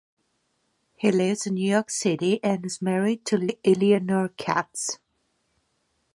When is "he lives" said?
0.97-1.45